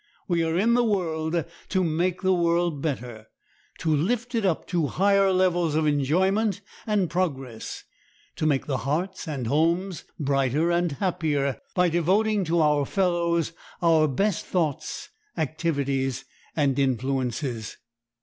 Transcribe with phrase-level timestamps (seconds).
[0.27, 3.27] We are in the world to make the world better,
[3.77, 7.83] to lift it up to higher levels of enjoyment and progress,
[8.37, 14.07] to make the hearts and homes brighter and happier by devoting to our fellows our
[14.07, 16.25] best thoughts, activities,
[16.55, 17.77] and influences.